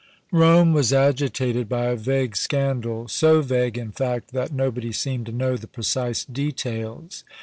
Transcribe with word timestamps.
Rome 0.31 0.73
was 0.73 0.91
agitated 0.91 1.69
by 1.69 1.85
a 1.89 1.95
vague 1.95 2.35
scandal, 2.35 3.07
so 3.07 3.43
vague, 3.43 3.77
in 3.77 3.91
fact, 3.91 4.31
that 4.31 4.51
nobody 4.51 4.91
seemed 4.91 5.27
to 5.27 5.31
know 5.31 5.57
the 5.57 5.67
precise 5.67 6.25
details. 6.25 7.23